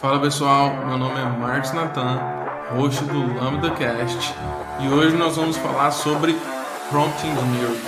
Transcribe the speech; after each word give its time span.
Fala 0.00 0.18
pessoal, 0.18 0.86
meu 0.86 0.96
nome 0.96 1.20
é 1.20 1.24
Marcos 1.26 1.72
Natan, 1.72 2.18
host 2.74 3.04
do 3.04 3.34
Lambda 3.34 3.70
Cast, 3.72 4.34
e 4.80 4.88
hoje 4.88 5.14
nós 5.14 5.36
vamos 5.36 5.58
falar 5.58 5.90
sobre 5.90 6.34
Prompt 6.88 7.26
Engineering. 7.26 7.80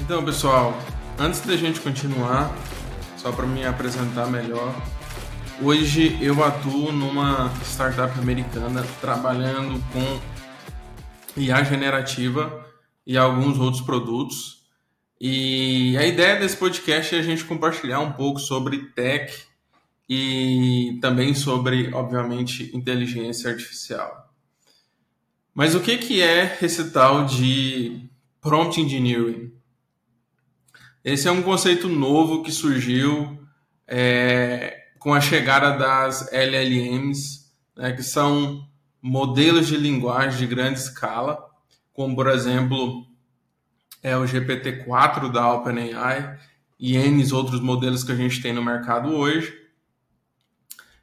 Então 0.00 0.24
pessoal, 0.24 0.78
antes 1.18 1.40
da 1.40 1.56
gente 1.56 1.80
continuar, 1.80 2.52
só 3.16 3.32
para 3.32 3.46
me 3.46 3.66
apresentar 3.66 4.28
melhor, 4.28 4.72
hoje 5.60 6.16
eu 6.22 6.44
atuo 6.44 6.92
numa 6.92 7.50
startup 7.64 8.16
americana 8.20 8.86
trabalhando 9.00 9.82
com 9.92 10.20
IA 11.36 11.64
generativa 11.64 12.69
e 13.06 13.16
alguns 13.16 13.58
outros 13.58 13.82
produtos. 13.82 14.60
E 15.20 15.96
a 15.98 16.06
ideia 16.06 16.38
desse 16.38 16.56
podcast 16.56 17.14
é 17.14 17.18
a 17.18 17.22
gente 17.22 17.44
compartilhar 17.44 18.00
um 18.00 18.12
pouco 18.12 18.40
sobre 18.40 18.78
tech 18.92 19.32
e 20.08 20.98
também 21.00 21.34
sobre, 21.34 21.92
obviamente, 21.92 22.74
inteligência 22.74 23.50
artificial. 23.50 24.32
Mas 25.54 25.74
o 25.74 25.80
que, 25.80 25.98
que 25.98 26.22
é 26.22 26.58
esse 26.62 26.90
tal 26.90 27.26
de 27.26 28.08
prompt 28.40 28.80
engineering? 28.80 29.52
Esse 31.04 31.28
é 31.28 31.30
um 31.30 31.42
conceito 31.42 31.88
novo 31.88 32.42
que 32.42 32.52
surgiu 32.52 33.38
é, 33.86 34.86
com 34.98 35.12
a 35.12 35.20
chegada 35.20 35.76
das 35.76 36.32
LLMs, 36.32 37.50
né, 37.76 37.92
que 37.92 38.02
são 38.02 38.66
modelos 39.02 39.66
de 39.66 39.76
linguagem 39.76 40.38
de 40.38 40.46
grande 40.46 40.78
escala, 40.78 41.49
como 41.92 42.14
por 42.14 42.28
exemplo 42.28 43.06
é 44.02 44.16
o 44.16 44.24
GPT-4 44.24 45.30
da 45.30 45.52
OpenAI 45.52 46.38
e 46.78 46.96
N 46.96 47.32
outros 47.32 47.60
modelos 47.60 48.02
que 48.02 48.12
a 48.12 48.16
gente 48.16 48.40
tem 48.40 48.52
no 48.52 48.64
mercado 48.64 49.14
hoje. 49.14 49.54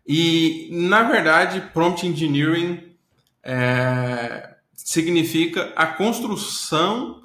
E, 0.06 0.70
na 0.72 1.04
verdade, 1.04 1.62
prompt 1.74 2.08
engineering 2.08 2.96
é, 3.44 4.56
significa 4.74 5.74
a 5.76 5.86
construção 5.86 7.22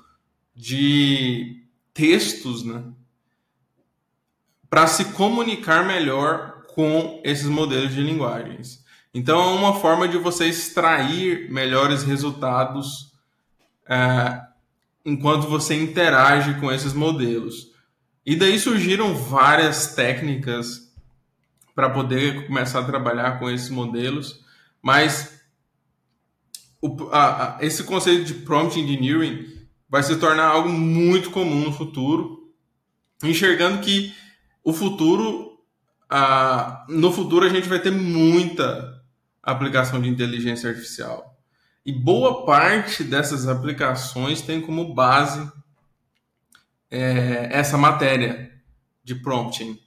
de 0.55 1.65
textos 1.95 2.65
né, 2.65 2.83
para 4.69 4.87
se 4.87 5.07
comunicar 5.13 5.87
melhor 5.87 6.65
com 6.75 7.21
esses 7.25 7.47
modelos 7.47 7.95
de 7.95 8.03
linguagens. 8.03 8.85
Então, 9.15 9.41
é 9.41 9.55
uma 9.55 9.75
forma 9.75 10.09
de 10.09 10.19
você 10.19 10.47
extrair 10.47 11.51
melhores 11.51 12.03
resultados 12.03 13.12
é, 13.93 14.41
enquanto 15.05 15.49
você 15.49 15.75
interage 15.75 16.59
com 16.59 16.73
esses 16.73 16.95
modelos. 16.95 17.71
E 18.25 18.35
daí 18.35 18.59
surgiram 18.59 19.15
várias 19.15 19.95
técnicas 19.95 20.91
para 21.75 21.91
poder 21.91 22.47
começar 22.47 22.81
a 22.81 22.85
trabalhar 22.85 23.39
com 23.39 23.51
esses 23.51 23.69
modelos, 23.69 24.43
mas 24.81 25.43
o, 26.81 27.09
a, 27.11 27.59
a, 27.59 27.65
esse 27.65 27.85
conceito 27.85 28.25
de 28.25 28.35
prompt 28.35 28.79
engineering 28.81 29.47
vai 29.89 30.03
se 30.03 30.17
tornar 30.17 30.47
algo 30.47 30.71
muito 30.71 31.31
comum 31.31 31.65
no 31.65 31.73
futuro, 31.73 32.51
enxergando 33.23 33.83
que 33.83 34.15
o 34.65 34.73
futuro, 34.73 35.59
a, 36.09 36.87
no 36.89 37.13
futuro 37.13 37.45
a 37.45 37.49
gente 37.49 37.69
vai 37.69 37.79
ter 37.79 37.91
muita 37.91 39.03
aplicação 39.43 40.01
de 40.01 40.09
inteligência 40.09 40.71
artificial. 40.71 41.32
E 41.85 41.93
boa 41.93 42.47
parte 42.47 43.03
dessas 43.03 43.49
aplicações 43.49 44.41
tem 44.41 44.61
como 44.61 44.95
base 44.95 45.51
é, 46.91 47.49
essa 47.51 47.77
matéria 47.77 48.53
de 49.03 49.17
prompting. 49.17 49.79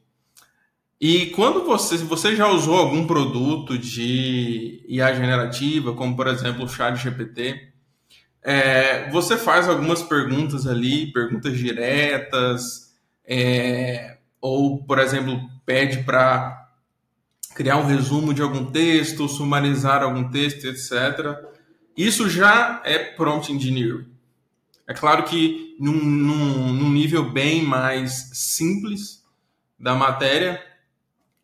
E 1.00 1.28
quando 1.28 1.64
você, 1.64 1.98
você 1.98 2.36
já 2.36 2.48
usou 2.48 2.78
algum 2.78 3.06
produto 3.06 3.78
de 3.78 4.84
IA 4.88 5.14
generativa, 5.14 5.94
como 5.94 6.16
por 6.16 6.28
exemplo 6.28 6.66
o 6.66 6.70
ChatGPT, 6.70 7.74
é, 8.42 9.10
você 9.12 9.38
faz 9.38 9.68
algumas 9.68 10.04
perguntas 10.04 10.68
ali, 10.68 11.12
perguntas 11.12 11.58
diretas, 11.58 12.94
é, 13.26 14.18
ou 14.42 14.84
por 14.84 15.00
exemplo 15.00 15.40
pede 15.66 16.04
para 16.04 16.70
criar 17.56 17.78
um 17.78 17.86
resumo 17.86 18.34
de 18.34 18.42
algum 18.42 18.66
texto, 18.66 19.28
sumarizar 19.28 20.04
algum 20.04 20.30
texto, 20.30 20.66
etc. 20.66 21.55
Isso 21.96 22.30
já 22.30 22.82
é 22.84 22.98
prompt 23.00 23.52
engineering. 23.52 24.06
É 24.88 24.94
claro 24.94 25.24
que 25.24 25.76
num, 25.80 25.94
num, 25.94 26.74
num 26.74 26.90
nível 26.90 27.32
bem 27.32 27.64
mais 27.64 28.30
simples 28.34 29.24
da 29.80 29.96
matéria, 29.96 30.64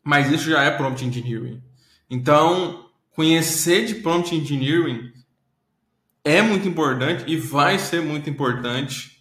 mas 0.02 0.30
isso 0.30 0.50
já 0.50 0.62
é 0.62 0.70
prompt 0.70 1.04
engineering. 1.04 1.62
Então, 2.08 2.90
conhecer 3.10 3.86
de 3.86 3.96
prompt 3.96 4.34
engineering 4.34 5.12
é 6.24 6.40
muito 6.42 6.68
importante 6.68 7.24
e 7.26 7.36
vai 7.36 7.78
ser 7.78 8.00
muito 8.00 8.28
importante 8.30 9.12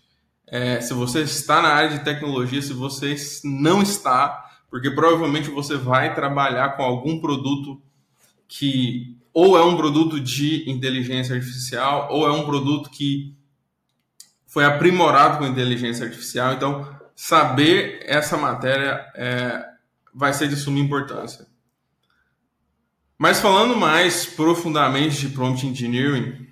é, 0.47 0.81
se 0.81 0.93
você 0.93 1.21
está 1.21 1.61
na 1.61 1.69
área 1.69 1.97
de 1.97 2.03
tecnologia, 2.03 2.61
se 2.61 2.73
você 2.73 3.15
não 3.43 3.81
está, 3.81 4.51
porque 4.69 4.91
provavelmente 4.91 5.49
você 5.49 5.77
vai 5.77 6.13
trabalhar 6.13 6.75
com 6.75 6.83
algum 6.83 7.19
produto 7.19 7.81
que 8.49 9.17
ou 9.33 9.57
é 9.57 9.63
um 9.63 9.77
produto 9.77 10.19
de 10.19 10.69
inteligência 10.69 11.35
artificial, 11.35 12.07
ou 12.11 12.27
é 12.27 12.31
um 12.31 12.45
produto 12.45 12.89
que 12.89 13.35
foi 14.45 14.65
aprimorado 14.65 15.37
com 15.37 15.45
inteligência 15.45 16.05
artificial. 16.05 16.53
Então, 16.53 16.87
saber 17.15 18.03
essa 18.05 18.35
matéria 18.35 19.05
é, 19.15 19.65
vai 20.13 20.33
ser 20.33 20.49
de 20.49 20.55
suma 20.55 20.79
importância. 20.79 21.47
Mas 23.17 23.39
falando 23.39 23.77
mais 23.77 24.25
profundamente 24.25 25.19
de 25.19 25.29
prompt 25.29 25.65
engineering, 25.65 26.47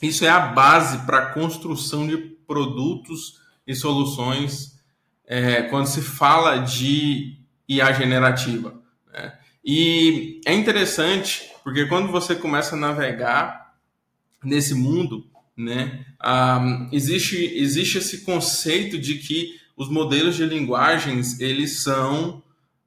isso 0.00 0.24
é 0.24 0.28
a 0.28 0.40
base 0.40 1.04
para 1.04 1.18
a 1.18 1.26
construção 1.32 2.06
de 2.06 2.16
produtos 2.16 3.40
e 3.66 3.74
soluções 3.74 4.80
é, 5.26 5.62
quando 5.62 5.86
se 5.86 6.00
fala 6.00 6.56
de 6.56 7.38
IA 7.68 7.92
generativa. 7.92 8.74
Né? 9.12 9.38
E 9.62 10.40
é 10.46 10.54
interessante 10.54 11.50
porque 11.68 11.84
quando 11.84 12.10
você 12.10 12.34
começa 12.34 12.74
a 12.74 12.78
navegar 12.78 13.74
nesse 14.42 14.72
mundo, 14.72 15.26
né, 15.54 16.06
um, 16.24 16.88
existe, 16.90 17.36
existe 17.36 17.98
esse 17.98 18.24
conceito 18.24 18.98
de 18.98 19.16
que 19.16 19.60
os 19.76 19.90
modelos 19.90 20.34
de 20.34 20.46
linguagens 20.46 21.38
eles 21.38 21.82
são 21.82 22.42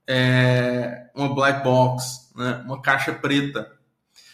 é, 0.07 1.11
uma 1.13 1.31
black 1.31 1.63
box, 1.63 2.31
né, 2.35 2.63
uma 2.65 2.81
caixa 2.81 3.13
preta. 3.13 3.71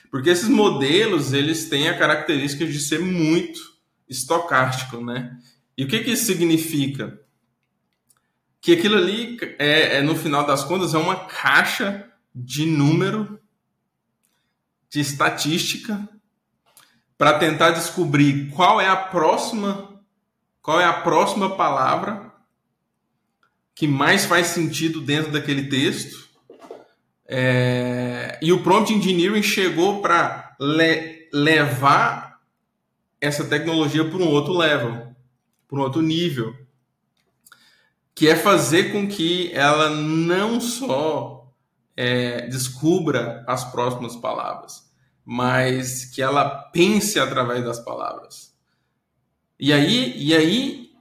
Porque 0.10 0.30
esses 0.30 0.48
modelos 0.48 1.34
eles 1.34 1.68
têm 1.68 1.90
a 1.90 1.98
característica 1.98 2.66
de 2.66 2.80
ser 2.80 3.00
muito 3.00 3.60
estocástico, 4.08 5.04
né? 5.04 5.38
E 5.78 5.84
o 5.84 5.90
que, 5.90 6.00
que 6.00 6.12
isso 6.12 6.24
significa? 6.24 7.20
Que 8.62 8.72
aquilo 8.72 8.96
ali, 8.96 9.38
é, 9.60 9.98
é, 9.98 10.02
no 10.02 10.16
final 10.16 10.48
das 10.48 10.64
contas, 10.64 10.94
é 10.94 10.98
uma 10.98 11.26
caixa 11.26 12.10
de 12.34 12.66
número 12.66 13.38
de 14.90 15.00
estatística 15.00 16.08
para 17.18 17.40
tentar 17.40 17.72
descobrir 17.72 18.50
qual 18.52 18.80
é 18.80 18.88
a 18.88 18.96
próxima 18.96 19.96
qual 20.62 20.82
é 20.82 20.86
a 20.86 21.02
próxima 21.02 21.56
palavra 21.56 22.28
que 23.74 23.88
mais 23.88 24.26
faz 24.26 24.48
sentido 24.48 25.00
dentro 25.00 25.32
daquele 25.32 25.68
texto. 25.70 26.28
É, 27.28 28.40
e 28.42 28.52
o 28.52 28.64
prompt 28.64 28.92
engineering 28.92 29.44
chegou 29.44 30.02
para 30.02 30.56
le, 30.60 31.30
levar 31.32 32.42
essa 33.22 33.46
tecnologia 33.46 34.04
para 34.04 34.18
um 34.18 34.28
outro 34.28 34.58
level, 34.58 35.16
para 35.68 35.78
um 35.78 35.82
outro 35.82 36.02
nível, 36.02 36.56
que 38.16 38.28
é 38.28 38.36
fazer 38.36 38.92
com 38.92 39.08
que 39.08 39.52
ela 39.54 39.92
não 39.92 40.60
só 40.60 41.37
é, 41.98 42.48
descubra 42.48 43.44
as 43.48 43.64
próximas 43.72 44.16
palavras, 44.16 44.88
mas 45.26 46.06
que 46.06 46.22
ela 46.22 46.48
pense 46.72 47.20
através 47.20 47.66
das 47.66 47.80
palavras. 47.80 48.56
E 49.60 49.74
aí, 49.74 50.14
e 50.16 50.36
aí 50.36 50.92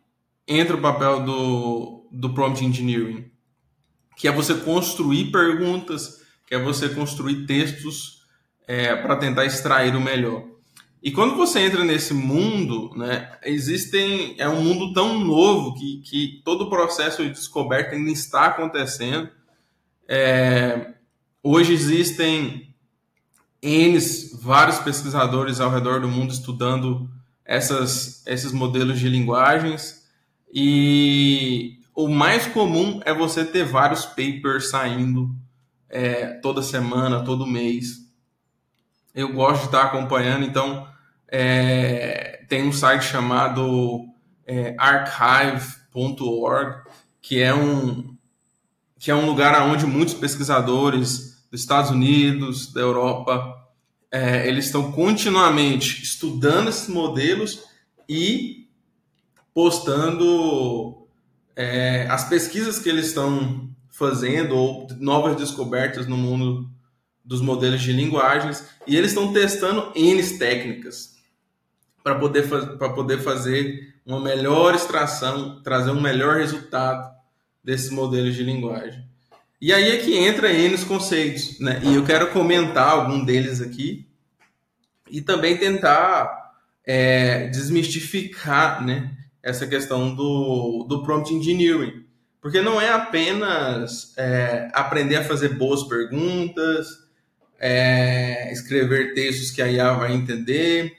entra 0.48 0.74
o 0.74 0.80
papel 0.80 1.22
do, 1.22 2.08
do 2.10 2.32
prompt 2.32 2.64
engineering, 2.64 3.30
que 4.16 4.26
é 4.26 4.32
você 4.32 4.54
construir 4.54 5.30
perguntas, 5.30 6.22
que 6.46 6.54
é 6.54 6.58
você 6.58 6.88
construir 6.88 7.44
textos 7.44 8.22
é, 8.66 8.96
para 8.96 9.16
tentar 9.16 9.44
extrair 9.44 9.94
o 9.94 10.00
melhor. 10.00 10.44
E 11.02 11.12
quando 11.12 11.36
você 11.36 11.60
entra 11.60 11.84
nesse 11.84 12.14
mundo, 12.14 12.90
né, 12.96 13.38
existem 13.44 14.34
é 14.38 14.48
um 14.48 14.62
mundo 14.62 14.94
tão 14.94 15.18
novo 15.20 15.74
que, 15.74 15.98
que 15.98 16.42
todo 16.42 16.62
o 16.62 16.70
processo 16.70 17.22
de 17.22 17.30
descoberta 17.30 17.94
ainda 17.94 18.10
está 18.10 18.46
acontecendo 18.46 19.30
é, 20.08 20.94
hoje 21.42 21.72
existem 21.72 22.74
N, 23.62 23.98
vários 24.40 24.78
pesquisadores 24.78 25.60
ao 25.60 25.70
redor 25.70 26.00
do 26.00 26.08
mundo 26.08 26.32
estudando 26.32 27.10
essas, 27.44 28.24
esses 28.26 28.52
modelos 28.52 28.98
de 28.98 29.08
linguagens. 29.08 30.06
E 30.52 31.78
o 31.94 32.08
mais 32.08 32.46
comum 32.46 33.00
é 33.04 33.12
você 33.12 33.44
ter 33.44 33.64
vários 33.64 34.04
papers 34.04 34.70
saindo 34.70 35.34
é, 35.88 36.34
toda 36.40 36.62
semana, 36.62 37.24
todo 37.24 37.46
mês. 37.46 38.06
Eu 39.14 39.32
gosto 39.32 39.60
de 39.62 39.66
estar 39.66 39.82
acompanhando, 39.84 40.44
então 40.44 40.86
é, 41.28 42.44
tem 42.48 42.66
um 42.66 42.72
site 42.72 43.04
chamado 43.04 44.06
é, 44.46 44.74
archive.org, 44.78 45.62
que 47.20 47.40
é 47.42 47.54
um 47.54 48.15
que 49.06 49.10
é 49.12 49.14
um 49.14 49.24
lugar 49.24 49.62
onde 49.62 49.86
muitos 49.86 50.14
pesquisadores 50.14 51.46
dos 51.48 51.60
Estados 51.60 51.92
Unidos, 51.92 52.72
da 52.72 52.80
Europa, 52.80 53.56
é, 54.10 54.48
eles 54.48 54.64
estão 54.66 54.90
continuamente 54.90 56.02
estudando 56.02 56.70
esses 56.70 56.88
modelos 56.88 57.62
e 58.08 58.68
postando 59.54 61.06
é, 61.54 62.08
as 62.10 62.28
pesquisas 62.28 62.80
que 62.80 62.88
eles 62.88 63.06
estão 63.06 63.70
fazendo 63.88 64.56
ou 64.56 64.88
novas 64.98 65.36
descobertas 65.36 66.08
no 66.08 66.16
mundo 66.16 66.68
dos 67.24 67.40
modelos 67.40 67.82
de 67.82 67.92
linguagens. 67.92 68.66
E 68.88 68.96
eles 68.96 69.12
estão 69.12 69.32
testando 69.32 69.92
N 69.94 70.20
técnicas 70.36 71.14
para 72.02 72.16
poder, 72.16 72.48
para 72.76 72.88
poder 72.88 73.22
fazer 73.22 73.94
uma 74.04 74.18
melhor 74.18 74.74
extração, 74.74 75.62
trazer 75.62 75.92
um 75.92 76.00
melhor 76.00 76.38
resultado 76.38 77.15
desses 77.66 77.90
modelos 77.90 78.36
de 78.36 78.44
linguagem. 78.44 79.04
E 79.60 79.72
aí 79.72 79.90
é 79.90 79.96
que 79.96 80.16
entra 80.16 80.52
N 80.52 80.78
conceitos, 80.84 81.58
né? 81.58 81.80
E 81.82 81.96
eu 81.96 82.04
quero 82.04 82.30
comentar 82.30 82.90
algum 82.90 83.24
deles 83.24 83.60
aqui 83.60 84.06
e 85.10 85.20
também 85.20 85.56
tentar 85.56 86.52
é, 86.84 87.48
desmistificar, 87.48 88.84
né, 88.84 89.10
essa 89.42 89.66
questão 89.66 90.14
do, 90.14 90.86
do 90.88 91.02
prompt 91.02 91.32
engineering, 91.34 92.04
porque 92.40 92.60
não 92.60 92.80
é 92.80 92.90
apenas 92.90 94.12
é, 94.16 94.68
aprender 94.72 95.16
a 95.16 95.24
fazer 95.24 95.50
boas 95.50 95.82
perguntas, 95.84 96.86
é, 97.58 98.52
escrever 98.52 99.14
textos 99.14 99.50
que 99.50 99.62
a 99.62 99.68
IA 99.68 99.92
vai 99.92 100.12
entender, 100.12 100.98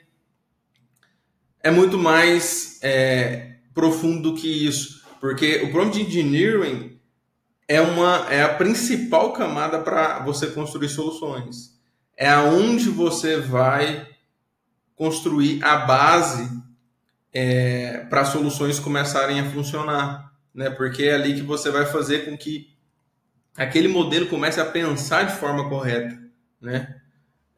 é 1.61 1.71
muito 1.71 1.97
mais 1.97 2.79
é, 2.81 3.55
profundo 3.73 4.31
do 4.31 4.35
que 4.35 4.47
isso, 4.65 4.96
porque 5.19 5.63
o 5.63 5.71
prompt 5.71 5.99
engineering 6.01 6.99
é 7.67 7.81
uma 7.81 8.27
é 8.29 8.43
a 8.43 8.53
principal 8.53 9.33
camada 9.33 9.79
para 9.79 10.19
você 10.19 10.47
construir 10.47 10.89
soluções. 10.89 11.77
É 12.15 12.29
aonde 12.29 12.89
você 12.89 13.37
vai 13.37 14.07
construir 14.95 15.63
a 15.63 15.77
base 15.77 16.49
é, 17.31 18.05
para 18.09 18.25
soluções 18.25 18.79
começarem 18.79 19.39
a 19.39 19.51
funcionar, 19.51 20.33
né? 20.53 20.69
Porque 20.69 21.03
é 21.03 21.13
ali 21.13 21.35
que 21.35 21.43
você 21.43 21.69
vai 21.69 21.85
fazer 21.85 22.25
com 22.25 22.37
que 22.37 22.75
aquele 23.55 23.87
modelo 23.87 24.27
comece 24.27 24.59
a 24.59 24.65
pensar 24.65 25.23
de 25.23 25.35
forma 25.35 25.69
correta, 25.69 26.17
né? 26.59 26.95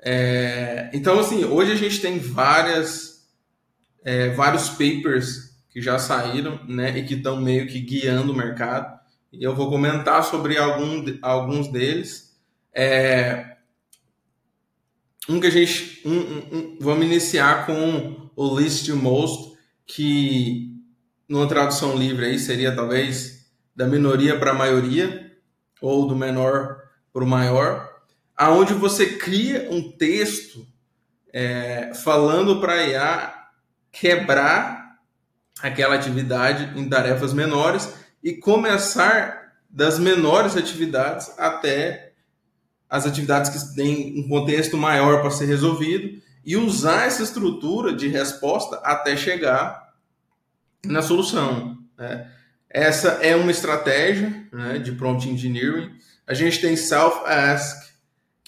É, 0.02 0.90
então, 0.94 1.20
assim, 1.20 1.46
hoje 1.46 1.72
a 1.74 1.76
gente 1.76 2.02
tem 2.02 2.20
várias, 2.20 3.28
é, 4.04 4.30
vários 4.30 4.70
papers 4.70 5.49
que 5.70 5.82
já 5.82 6.00
saíram, 6.00 6.60
né? 6.68 6.98
E 6.98 7.06
que 7.06 7.16
estão 7.16 7.40
meio 7.40 7.68
que 7.68 7.80
guiando 7.80 8.32
o 8.32 8.36
mercado 8.36 9.00
e 9.32 9.44
eu 9.44 9.56
vou 9.56 9.70
comentar 9.70 10.24
sobre 10.24 10.58
algum, 10.58 11.06
alguns 11.22 11.68
deles. 11.68 12.36
É, 12.74 13.58
um 15.28 15.40
que 15.40 15.48
a 15.48 15.52
gente. 15.52 16.02
Um, 16.06 16.18
um, 16.18 16.38
um, 16.52 16.78
vamos 16.80 17.06
iniciar 17.06 17.66
com 17.66 18.30
o 18.36 18.60
List 18.60 18.90
Most, 18.90 19.54
que 19.86 20.76
numa 21.28 21.48
tradução 21.48 21.96
livre 21.96 22.26
aí 22.26 22.40
seria 22.40 22.76
talvez 22.76 23.48
da 23.76 23.86
minoria 23.86 24.38
para 24.40 24.52
a 24.52 24.56
maioria, 24.56 25.32
ou 25.80 26.08
do 26.08 26.16
menor 26.16 26.82
para 27.14 27.24
o 27.24 27.28
maior, 27.28 27.88
aonde 28.36 28.74
você 28.74 29.18
cria 29.18 29.68
um 29.70 29.92
texto 29.92 30.68
é, 31.32 31.94
falando 31.94 32.60
para 32.60 32.74
a 32.74 32.88
IA 32.88 33.34
quebrar 33.92 34.89
aquela 35.62 35.96
atividade 35.96 36.80
em 36.80 36.88
tarefas 36.88 37.34
menores 37.34 37.94
e 38.24 38.34
começar 38.34 39.54
das 39.70 40.00
menores 40.00 40.56
atividades 40.56 41.32
até 41.38 42.14
as 42.90 43.06
atividades 43.06 43.50
que 43.52 43.76
têm 43.76 44.20
um 44.20 44.28
contexto 44.28 44.78
maior 44.78 45.22
para 45.22 45.32
ser 45.32 45.46
resolvido 45.46 46.20
e 46.44 46.58
usar 46.58 47.06
essa 47.06 47.22
estrutura 47.22 47.94
de 47.94 48.08
resposta 48.08 48.78
até 48.78 49.16
chegar 49.16 49.94
na 50.84 51.02
solução. 51.02 51.78
Né? 51.98 52.28
Essa 52.70 53.20
é 53.22 53.36
uma 53.36 53.52
estratégia 53.52 54.48
né, 54.52 54.80
de 54.80 54.94
prompt 54.94 55.30
engineering. 55.30 55.92
A 56.26 56.34
gente 56.34 56.60
tem 56.60 56.76
self-ask, 56.76 57.90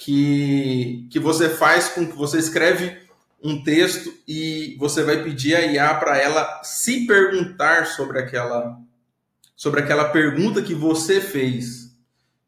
que, 0.03 1.07
que 1.11 1.19
você 1.19 1.47
faz 1.47 1.89
com 1.89 2.07
que 2.07 2.17
você 2.17 2.39
escreve 2.39 2.97
um 3.43 3.63
texto 3.63 4.13
e 4.27 4.75
você 4.79 5.03
vai 5.03 5.23
pedir 5.23 5.55
a 5.55 5.65
IA 5.65 5.95
para 5.95 6.17
ela 6.17 6.61
se 6.63 7.07
perguntar 7.07 7.87
sobre 7.87 8.19
aquela 8.19 8.77
sobre 9.55 9.81
aquela 9.81 10.09
pergunta 10.09 10.61
que 10.61 10.73
você 10.73 11.21
fez. 11.21 11.95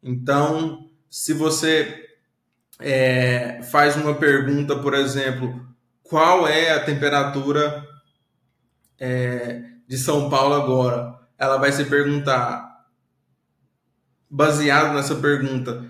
Então, 0.01 0.89
se 1.09 1.31
você 1.31 2.07
é, 2.79 3.61
faz 3.71 3.95
uma 3.95 4.15
pergunta, 4.15 4.75
por 4.75 4.95
exemplo, 4.95 5.63
qual 6.01 6.47
é 6.47 6.71
a 6.71 6.83
temperatura 6.83 7.87
é, 8.99 9.61
de 9.87 9.97
São 9.97 10.27
Paulo 10.27 10.55
agora? 10.55 11.19
Ela 11.37 11.57
vai 11.57 11.71
se 11.71 11.85
perguntar, 11.85 12.87
baseado 14.27 14.95
nessa 14.95 15.15
pergunta, 15.15 15.85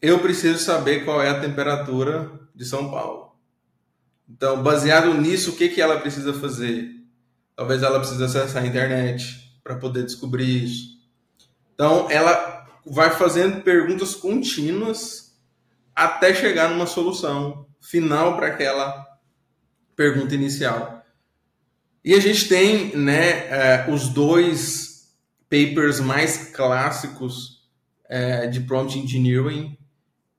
eu 0.00 0.20
preciso 0.20 0.58
saber 0.58 1.04
qual 1.04 1.22
é 1.22 1.28
a 1.28 1.40
temperatura 1.40 2.30
de 2.54 2.64
São 2.64 2.90
Paulo. 2.90 3.25
Então, 4.28 4.62
baseado 4.62 5.14
nisso, 5.14 5.52
o 5.52 5.56
que, 5.56 5.68
que 5.68 5.80
ela 5.80 6.00
precisa 6.00 6.34
fazer? 6.34 6.90
Talvez 7.54 7.82
ela 7.82 7.98
precise 7.98 8.22
acessar 8.22 8.62
a 8.62 8.66
internet 8.66 9.58
para 9.62 9.76
poder 9.76 10.04
descobrir 10.04 10.64
isso. 10.64 10.96
Então, 11.74 12.10
ela 12.10 12.66
vai 12.84 13.10
fazendo 13.10 13.62
perguntas 13.62 14.14
contínuas 14.14 15.36
até 15.94 16.34
chegar 16.34 16.70
numa 16.70 16.86
solução 16.86 17.66
final 17.80 18.36
para 18.36 18.48
aquela 18.48 19.06
pergunta 19.94 20.34
inicial. 20.34 21.04
E 22.04 22.14
a 22.14 22.20
gente 22.20 22.48
tem 22.48 22.96
né, 22.96 23.48
é, 23.48 23.86
os 23.90 24.08
dois 24.08 25.14
papers 25.48 26.00
mais 26.00 26.50
clássicos 26.50 27.66
é, 28.08 28.46
de 28.46 28.60
prompt 28.60 28.98
engineering, 28.98 29.76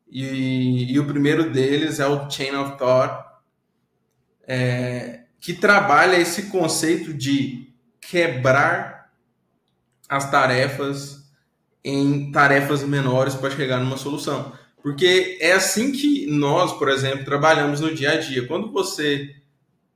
e, 0.09 0.93
e, 0.93 0.99
o 0.99 1.05
primeiro 1.05 1.51
deles 1.51 1.99
é 1.99 2.07
o 2.07 2.29
Chain 2.29 2.55
of 2.55 2.77
Thought, 2.77 3.26
é, 4.47 5.21
que 5.39 5.53
trabalha 5.53 6.15
esse 6.15 6.43
conceito 6.43 7.13
de 7.13 7.67
quebrar 7.99 9.11
as 10.07 10.31
tarefas 10.31 11.27
em 11.83 12.31
tarefas 12.31 12.83
menores 12.83 13.35
para 13.35 13.51
chegar 13.51 13.79
numa 13.79 13.97
solução. 13.97 14.53
Porque 14.81 15.37
é 15.41 15.51
assim 15.53 15.91
que 15.91 16.25
nós, 16.27 16.73
por 16.73 16.89
exemplo, 16.89 17.25
trabalhamos 17.25 17.81
no 17.81 17.93
dia 17.93 18.11
a 18.11 18.17
dia. 18.17 18.47
Quando 18.47 18.71
você 18.71 19.35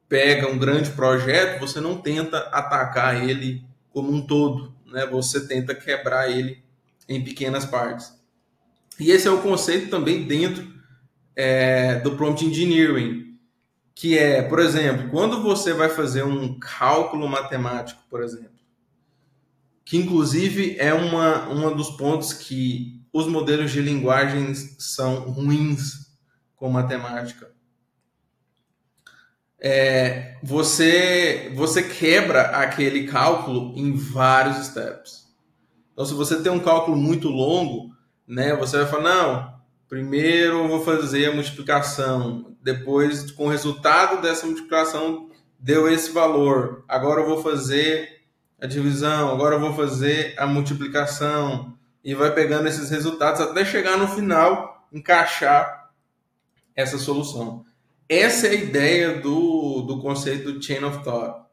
pega 0.09 0.49
um 0.49 0.57
grande 0.57 0.89
projeto, 0.91 1.59
você 1.59 1.79
não 1.79 1.97
tenta 1.97 2.39
atacar 2.51 3.23
ele 3.23 3.63
como 3.93 4.11
um 4.11 4.21
todo, 4.21 4.73
né? 4.85 5.05
Você 5.05 5.47
tenta 5.47 5.73
quebrar 5.73 6.29
ele 6.29 6.61
em 7.07 7.23
pequenas 7.23 7.65
partes. 7.65 8.13
E 8.99 9.11
esse 9.11 9.27
é 9.27 9.31
o 9.31 9.41
conceito 9.41 9.89
também 9.89 10.23
dentro 10.23 10.67
é, 11.35 11.95
do 11.95 12.11
prompt 12.17 12.45
engineering, 12.45 13.30
que 14.01 14.17
é, 14.17 14.41
por 14.41 14.57
exemplo, 14.57 15.11
quando 15.11 15.43
você 15.43 15.73
vai 15.73 15.87
fazer 15.87 16.23
um 16.23 16.57
cálculo 16.57 17.29
matemático, 17.29 18.01
por 18.09 18.23
exemplo, 18.23 18.49
que 19.85 19.95
inclusive 19.95 20.75
é 20.79 20.91
uma, 20.91 21.47
uma 21.49 21.69
dos 21.69 21.91
pontos 21.91 22.33
que 22.33 22.99
os 23.13 23.27
modelos 23.27 23.69
de 23.71 23.79
linguagens 23.79 24.75
são 24.79 25.29
ruins 25.29 26.17
com 26.55 26.67
matemática. 26.67 27.51
É, 29.59 30.39
você, 30.41 31.51
você 31.53 31.83
quebra 31.83 32.57
aquele 32.57 33.05
cálculo 33.05 33.77
em 33.77 33.93
vários 33.93 34.65
steps. 34.65 35.27
Então, 35.93 36.05
se 36.05 36.15
você 36.15 36.41
tem 36.41 36.51
um 36.51 36.59
cálculo 36.59 36.97
muito 36.97 37.29
longo, 37.29 37.95
né, 38.27 38.55
você 38.55 38.77
vai 38.77 38.87
falar, 38.87 39.03
não, 39.03 39.50
primeiro 39.91 40.59
eu 40.59 40.67
vou 40.69 40.85
fazer 40.85 41.25
a 41.25 41.35
multiplicação, 41.35 42.55
depois, 42.63 43.29
com 43.29 43.47
o 43.47 43.49
resultado 43.49 44.21
dessa 44.21 44.45
multiplicação, 44.45 45.29
deu 45.59 45.91
esse 45.91 46.11
valor, 46.11 46.85
agora 46.87 47.19
eu 47.19 47.27
vou 47.27 47.43
fazer 47.43 48.21
a 48.61 48.65
divisão, 48.65 49.29
agora 49.29 49.55
eu 49.55 49.59
vou 49.59 49.73
fazer 49.73 50.33
a 50.37 50.47
multiplicação 50.47 51.77
e 52.01 52.15
vai 52.15 52.33
pegando 52.33 52.69
esses 52.69 52.89
resultados 52.89 53.41
até 53.41 53.65
chegar 53.65 53.97
no 53.97 54.07
final, 54.07 54.87
encaixar 54.93 55.91
essa 56.73 56.97
solução. 56.97 57.65
Essa 58.07 58.47
é 58.47 58.51
a 58.51 58.53
ideia 58.53 59.19
do, 59.19 59.81
do 59.81 60.01
conceito 60.01 60.63
Chain 60.63 60.85
of 60.85 61.03
Thought. 61.03 61.47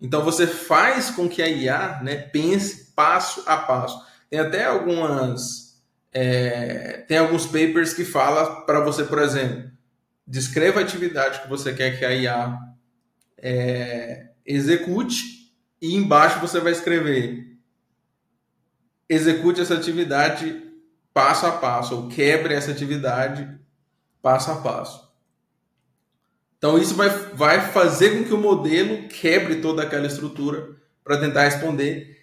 Então 0.00 0.24
você 0.24 0.44
faz 0.44 1.08
com 1.08 1.28
que 1.28 1.40
a 1.40 1.48
IA 1.48 2.00
né, 2.02 2.16
pense 2.16 2.92
passo 2.96 3.44
a 3.46 3.56
passo. 3.58 4.04
Tem 4.28 4.40
até 4.40 4.64
algumas 4.64 5.61
é, 6.12 7.04
tem 7.08 7.18
alguns 7.18 7.46
papers 7.46 7.94
que 7.94 8.04
fala 8.04 8.62
para 8.66 8.80
você, 8.80 9.04
por 9.04 9.18
exemplo, 9.18 9.70
descreva 10.26 10.80
a 10.80 10.82
atividade 10.82 11.40
que 11.40 11.48
você 11.48 11.72
quer 11.72 11.98
que 11.98 12.04
a 12.04 12.12
IA 12.12 12.58
é, 13.38 14.26
execute 14.44 15.52
e 15.80 15.94
embaixo 15.94 16.40
você 16.40 16.60
vai 16.60 16.72
escrever 16.72 17.52
execute 19.12 19.60
essa 19.60 19.74
atividade 19.74 20.62
passo 21.12 21.46
a 21.46 21.52
passo 21.52 21.94
ou 21.94 22.08
quebre 22.08 22.54
essa 22.54 22.70
atividade 22.70 23.46
passo 24.22 24.50
a 24.50 24.56
passo. 24.56 25.12
Então 26.56 26.78
isso 26.78 26.94
vai, 26.94 27.08
vai 27.10 27.72
fazer 27.72 28.16
com 28.16 28.24
que 28.24 28.32
o 28.32 28.38
modelo 28.38 29.08
quebre 29.08 29.56
toda 29.56 29.82
aquela 29.82 30.06
estrutura 30.06 30.76
para 31.04 31.18
tentar 31.18 31.42
responder. 31.42 32.21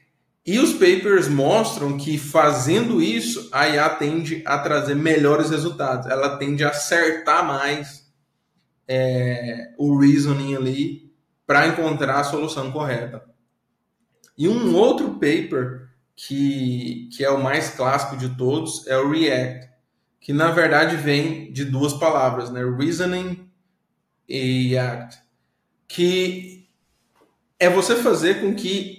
E 0.49 0.57
os 0.57 0.73
papers 0.73 1.27
mostram 1.27 1.95
que 1.95 2.17
fazendo 2.17 3.03
isso, 3.03 3.49
a 3.51 3.69
IA 3.69 3.87
tende 3.87 4.41
a 4.47 4.57
trazer 4.57 4.95
melhores 4.95 5.51
resultados. 5.51 6.07
Ela 6.07 6.37
tende 6.37 6.63
a 6.63 6.69
acertar 6.69 7.45
mais 7.45 8.11
é, 8.87 9.75
o 9.77 9.95
reasoning 9.95 10.55
ali 10.55 11.13
para 11.45 11.67
encontrar 11.67 12.19
a 12.19 12.23
solução 12.23 12.71
correta. 12.71 13.23
E 14.35 14.47
um 14.47 14.75
outro 14.75 15.19
paper 15.19 15.87
que, 16.15 17.07
que 17.15 17.23
é 17.23 17.29
o 17.29 17.43
mais 17.43 17.69
clássico 17.69 18.17
de 18.17 18.35
todos 18.35 18.87
é 18.87 18.97
o 18.97 19.07
React, 19.07 19.69
que 20.19 20.33
na 20.33 20.49
verdade 20.49 20.95
vem 20.95 21.53
de 21.53 21.63
duas 21.63 21.93
palavras, 21.93 22.49
né? 22.49 22.63
Reasoning 22.63 23.47
e 24.27 24.75
Act, 24.75 25.19
que 25.87 26.67
é 27.59 27.69
você 27.69 27.95
fazer 27.97 28.41
com 28.41 28.55
que, 28.55 28.98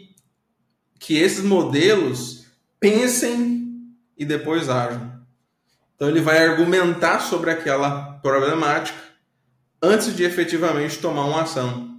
que 1.00 1.16
esses 1.16 1.42
modelos 1.42 2.46
pensem 2.78 3.66
e 4.16 4.24
depois 4.24 4.68
ajam. 4.68 5.18
Então 5.96 6.08
ele 6.08 6.20
vai 6.20 6.46
argumentar 6.46 7.20
sobre 7.20 7.50
aquela 7.50 8.18
problemática 8.22 8.98
antes 9.82 10.14
de 10.14 10.22
efetivamente 10.22 10.98
tomar 10.98 11.24
uma 11.24 11.42
ação. 11.42 11.98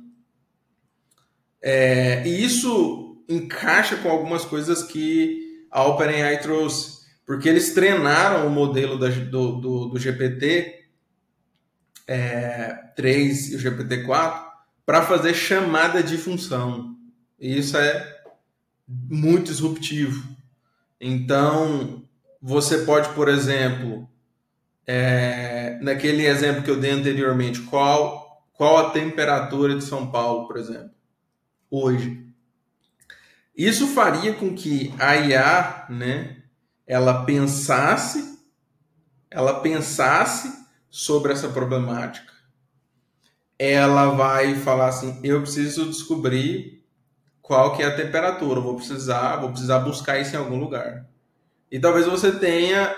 É, 1.61 2.25
e 2.25 2.43
isso 2.43 3.23
encaixa 3.27 3.97
com 3.97 4.09
algumas 4.09 4.45
coisas 4.45 4.83
que 4.83 5.65
a 5.71 5.83
OpenAI 5.83 6.39
trouxe, 6.39 7.01
porque 7.25 7.49
eles 7.49 7.73
treinaram 7.73 8.45
o 8.45 8.49
modelo 8.49 8.99
da, 8.99 9.07
do, 9.07 9.53
do, 9.53 9.85
do 9.87 9.99
GPT 9.99 10.85
é, 12.07 12.73
3 12.95 13.53
e 13.53 13.55
o 13.55 13.59
GPT-4 13.59 14.43
para 14.85 15.03
fazer 15.03 15.33
chamada 15.33 16.03
de 16.03 16.17
função. 16.17 16.95
E 17.39 17.57
isso 17.57 17.77
é 17.77 18.10
muito 18.87 19.45
disruptivo. 19.45 20.27
Então, 20.99 22.03
você 22.41 22.79
pode, 22.79 23.09
por 23.13 23.27
exemplo, 23.27 24.09
é, 24.85 25.79
naquele 25.81 26.25
exemplo 26.25 26.63
que 26.63 26.69
eu 26.69 26.79
dei 26.79 26.91
anteriormente, 26.91 27.61
qual, 27.61 28.45
qual 28.53 28.77
a 28.77 28.89
temperatura 28.91 29.75
de 29.75 29.83
São 29.83 30.11
Paulo, 30.11 30.47
por 30.47 30.57
exemplo, 30.57 30.91
hoje? 31.69 32.25
Isso 33.55 33.87
faria 33.87 34.33
com 34.33 34.55
que 34.55 34.93
a 34.97 35.15
IA, 35.15 35.85
né, 35.89 36.37
ela 36.87 37.23
pensasse, 37.25 38.39
ela 39.29 39.59
pensasse 39.59 40.65
sobre 40.89 41.31
essa 41.31 41.49
problemática. 41.49 42.31
Ela 43.57 44.11
vai 44.11 44.55
falar 44.55 44.87
assim: 44.87 45.19
eu 45.23 45.41
preciso 45.41 45.85
descobrir 45.85 46.80
qual 47.51 47.75
que 47.75 47.83
é 47.83 47.85
a 47.85 47.93
temperatura, 47.93 48.61
vou 48.61 48.77
precisar, 48.77 49.35
vou 49.35 49.49
precisar 49.49 49.79
buscar 49.79 50.17
isso 50.17 50.33
em 50.33 50.39
algum 50.39 50.55
lugar. 50.57 51.05
E 51.69 51.77
talvez 51.77 52.05
você 52.05 52.31
tenha 52.31 52.95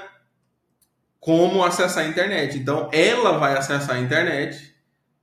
como 1.20 1.64
acessar 1.64 2.04
a 2.04 2.08
internet. 2.08 2.60
Então, 2.60 2.88
ela 2.94 3.40
vai 3.40 3.58
acessar 3.58 3.96
a 3.96 4.00
internet 4.00 4.76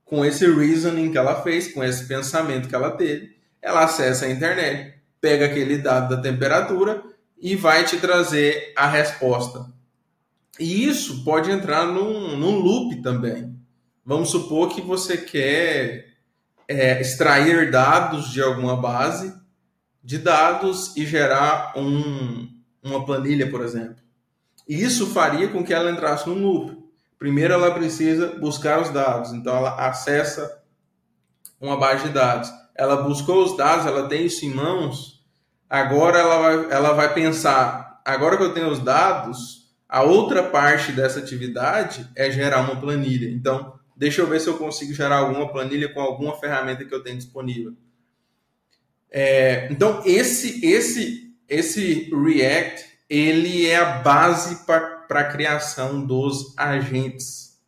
com 0.03 0.25
esse 0.25 0.45
reasoning 0.45 1.13
que 1.13 1.17
ela 1.17 1.41
fez, 1.43 1.73
com 1.73 1.81
esse 1.81 2.09
pensamento 2.09 2.67
que 2.67 2.75
ela 2.75 2.91
teve. 2.91 3.37
Ela 3.61 3.85
acessa 3.85 4.25
a 4.25 4.29
internet, 4.29 4.95
pega 5.21 5.45
aquele 5.45 5.77
dado 5.77 6.13
da 6.13 6.21
temperatura 6.21 7.01
e 7.41 7.55
vai 7.55 7.85
te 7.85 8.01
trazer 8.01 8.73
a 8.75 8.85
resposta. 8.85 9.65
E 10.59 10.85
isso 10.85 11.23
pode 11.23 11.49
entrar 11.49 11.85
num, 11.85 12.35
num 12.35 12.59
loop 12.59 13.01
também. 13.01 13.57
Vamos 14.05 14.29
supor 14.29 14.67
que 14.75 14.81
você 14.81 15.15
quer 15.15 16.10
é, 16.67 16.99
extrair 17.01 17.71
dados 17.71 18.29
de 18.29 18.41
alguma 18.41 18.75
base 18.75 19.41
de 20.03 20.17
dados 20.17 20.95
e 20.97 21.05
gerar 21.05 21.73
um, 21.75 22.49
uma 22.83 23.05
planilha, 23.05 23.49
por 23.49 23.61
exemplo. 23.61 23.95
E 24.67 24.81
isso 24.81 25.07
faria 25.07 25.47
com 25.47 25.63
que 25.63 25.73
ela 25.73 25.91
entrasse 25.91 26.27
num 26.27 26.41
loop. 26.41 26.77
Primeiro, 27.19 27.53
ela 27.53 27.71
precisa 27.71 28.35
buscar 28.39 28.81
os 28.81 28.89
dados, 28.89 29.31
então 29.31 29.55
ela 29.55 29.75
acessa 29.87 30.59
uma 31.59 31.77
base 31.77 32.07
de 32.07 32.13
dados. 32.13 32.51
Ela 32.75 33.03
buscou 33.03 33.43
os 33.43 33.55
dados, 33.55 33.85
ela 33.85 34.07
tem 34.07 34.25
isso 34.25 34.45
em 34.45 34.53
mãos. 34.53 35.23
Agora 35.69 36.17
ela 36.17 36.39
vai, 36.39 36.71
ela 36.71 36.93
vai 36.93 37.13
pensar: 37.13 38.01
agora 38.03 38.37
que 38.37 38.43
eu 38.43 38.53
tenho 38.53 38.69
os 38.69 38.79
dados, 38.79 39.69
a 39.87 40.01
outra 40.01 40.41
parte 40.41 40.91
dessa 40.91 41.19
atividade 41.19 42.09
é 42.15 42.31
gerar 42.31 42.61
uma 42.61 42.77
planilha. 42.77 43.29
Então, 43.29 43.73
deixa 43.95 44.21
eu 44.21 44.27
ver 44.27 44.39
se 44.39 44.47
eu 44.47 44.57
consigo 44.57 44.93
gerar 44.93 45.17
alguma 45.17 45.51
planilha 45.51 45.93
com 45.93 46.01
alguma 46.01 46.37
ferramenta 46.37 46.85
que 46.85 46.93
eu 46.93 47.03
tenho 47.03 47.17
disponível. 47.17 47.73
É, 49.09 49.67
então, 49.71 50.01
esse, 50.05 50.65
esse, 50.65 51.35
esse 51.47 52.09
React, 52.11 52.85
ele 53.09 53.67
é 53.67 53.75
a 53.75 53.99
base 53.99 54.65
para 54.65 55.05
a 55.09 55.23
criação 55.25 56.05
dos 56.05 56.57
agentes 56.57 57.59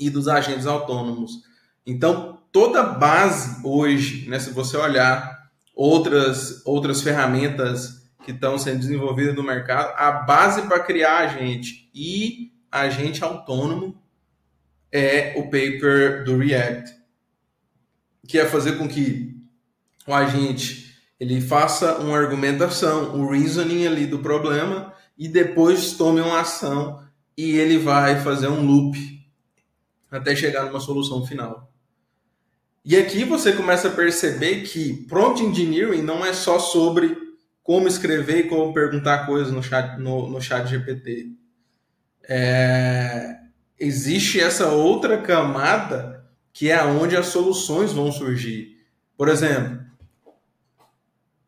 e 0.00 0.08
dos 0.08 0.28
agentes 0.28 0.66
autônomos. 0.66 1.42
Então, 1.86 2.40
toda 2.50 2.82
base 2.82 3.60
hoje, 3.64 4.28
né, 4.28 4.38
se 4.38 4.50
você 4.50 4.76
olhar 4.76 5.50
outras, 5.74 6.64
outras 6.64 7.02
ferramentas 7.02 8.02
que 8.24 8.32
estão 8.32 8.58
sendo 8.58 8.80
desenvolvidas 8.80 9.34
no 9.34 9.42
mercado, 9.42 9.92
a 9.96 10.12
base 10.12 10.62
para 10.62 10.80
criar 10.80 11.18
agente 11.18 11.90
e 11.94 12.52
agente 12.70 13.22
autônomo 13.22 14.01
é 14.92 15.32
o 15.36 15.44
paper 15.44 16.24
do 16.24 16.36
React, 16.36 16.94
que 18.28 18.38
é 18.38 18.46
fazer 18.46 18.76
com 18.76 18.86
que 18.86 19.34
o 20.06 20.12
agente 20.12 20.92
ele 21.18 21.40
faça 21.40 21.98
uma 21.98 22.18
argumentação, 22.18 23.14
o 23.14 23.30
reasoning 23.30 23.86
ali 23.86 24.06
do 24.06 24.18
problema 24.18 24.92
e 25.16 25.28
depois 25.28 25.92
tome 25.92 26.20
uma 26.20 26.40
ação 26.40 27.00
e 27.36 27.56
ele 27.58 27.78
vai 27.78 28.20
fazer 28.20 28.48
um 28.48 28.64
loop 28.66 28.98
até 30.10 30.34
chegar 30.34 30.64
numa 30.64 30.80
solução 30.80 31.24
final. 31.24 31.72
E 32.84 32.96
aqui 32.96 33.22
você 33.22 33.52
começa 33.52 33.86
a 33.86 33.92
perceber 33.92 34.62
que 34.62 35.06
prompt 35.06 35.42
engineering 35.42 36.02
não 36.02 36.26
é 36.26 36.32
só 36.32 36.58
sobre 36.58 37.16
como 37.62 37.86
escrever 37.86 38.46
e 38.46 38.48
como 38.48 38.74
perguntar 38.74 39.24
coisas 39.24 39.52
no 39.52 39.62
chat, 39.62 39.98
no, 40.00 40.28
no 40.28 40.40
chat 40.40 40.68
GPT. 40.68 41.30
É, 42.28 43.41
existe 43.82 44.40
essa 44.40 44.68
outra 44.68 45.20
camada 45.20 46.24
que 46.52 46.70
é 46.70 46.84
onde 46.84 47.16
as 47.16 47.26
soluções 47.26 47.92
vão 47.92 48.12
surgir. 48.12 48.76
Por 49.16 49.28
exemplo, 49.28 49.80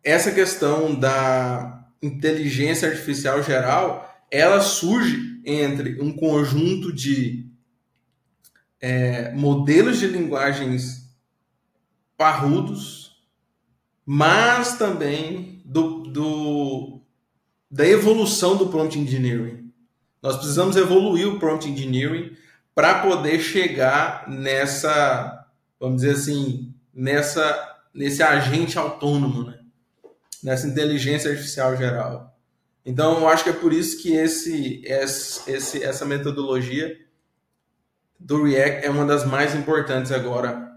essa 0.02 0.32
questão 0.32 0.94
da 0.94 1.88
inteligência 2.02 2.88
artificial 2.88 3.42
geral, 3.42 4.12
ela 4.30 4.60
surge 4.60 5.40
entre 5.44 6.00
um 6.02 6.12
conjunto 6.12 6.92
de 6.92 7.46
é, 8.80 9.32
modelos 9.32 9.98
de 9.98 10.08
linguagens 10.08 11.08
parrudos, 12.16 13.22
mas 14.04 14.76
também 14.76 15.62
do, 15.64 16.02
do, 16.02 17.00
da 17.70 17.86
evolução 17.86 18.56
do 18.56 18.68
prompt 18.68 18.98
engineering. 18.98 19.63
Nós 20.24 20.36
precisamos 20.38 20.74
evoluir 20.74 21.28
o 21.28 21.38
prompt 21.38 21.68
engineering 21.68 22.34
para 22.74 23.00
poder 23.00 23.40
chegar 23.40 24.26
nessa, 24.26 25.46
vamos 25.78 26.00
dizer 26.00 26.14
assim, 26.14 26.74
nessa, 26.94 27.76
nesse 27.92 28.22
agente 28.22 28.78
autônomo, 28.78 29.44
né? 29.44 29.58
nessa 30.42 30.66
inteligência 30.66 31.30
artificial 31.30 31.76
geral. 31.76 32.34
Então, 32.86 33.20
eu 33.20 33.28
acho 33.28 33.44
que 33.44 33.50
é 33.50 33.52
por 33.52 33.70
isso 33.70 34.00
que 34.02 34.14
esse, 34.14 34.82
esse, 34.86 35.84
essa 35.84 36.06
metodologia 36.06 36.98
do 38.18 38.44
React 38.44 38.86
é 38.86 38.88
uma 38.88 39.04
das 39.04 39.26
mais 39.26 39.54
importantes 39.54 40.10
agora 40.10 40.72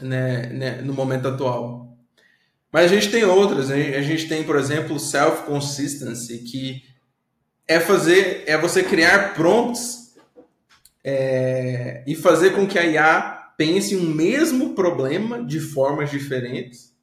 né, 0.00 0.46
né, 0.46 0.80
no 0.80 0.94
momento 0.94 1.28
atual. 1.28 1.94
Mas 2.72 2.90
a 2.90 2.94
gente 2.94 3.10
tem 3.10 3.22
outras. 3.22 3.70
A 3.70 3.76
gente 4.00 4.26
tem, 4.26 4.44
por 4.44 4.56
exemplo, 4.56 4.98
self-consistency, 4.98 6.38
que 6.38 6.95
é 7.68 7.80
fazer, 7.80 8.44
é 8.46 8.56
você 8.56 8.82
criar 8.82 9.34
prompts 9.34 10.14
é, 11.02 12.02
e 12.06 12.14
fazer 12.14 12.50
com 12.50 12.66
que 12.66 12.78
a 12.78 12.84
IA 12.84 13.52
pense 13.56 13.96
um 13.96 14.08
mesmo 14.08 14.74
problema 14.74 15.42
de 15.42 15.58
formas 15.60 16.10
diferentes 16.10 16.94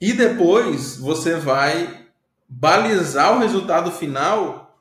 E 0.00 0.12
depois 0.12 0.96
você 0.96 1.36
vai 1.36 2.06
balizar 2.48 3.36
o 3.36 3.40
resultado 3.40 3.90
final 3.90 4.78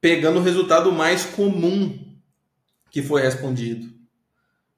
pegando 0.00 0.38
o 0.38 0.42
resultado 0.42 0.92
mais 0.92 1.24
comum 1.24 1.98
que 2.90 3.02
foi 3.02 3.22
respondido. 3.22 3.92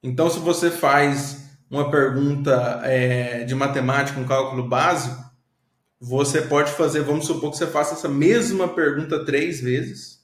Então, 0.03 0.29
se 0.29 0.39
você 0.39 0.71
faz 0.71 1.49
uma 1.69 1.89
pergunta 1.89 2.81
é, 2.83 3.43
de 3.43 3.55
matemática, 3.55 4.19
um 4.19 4.25
cálculo 4.25 4.67
básico, 4.67 5.30
você 6.03 6.41
pode 6.41 6.71
fazer, 6.71 7.01
vamos 7.01 7.27
supor 7.27 7.51
que 7.51 7.57
você 7.57 7.67
faça 7.67 7.93
essa 7.93 8.09
mesma 8.09 8.67
pergunta 8.67 9.23
três 9.23 9.61
vezes. 9.61 10.19